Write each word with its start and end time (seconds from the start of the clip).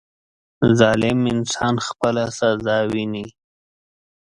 •ظالم 0.79 1.19
انسان 1.33 1.75
خپله 1.87 2.23
سزا 2.37 2.77
ویني. 2.91 3.25